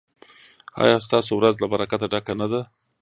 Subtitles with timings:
[0.83, 2.61] ایا ستاسو ورځ له برکته ډکه نه ده؟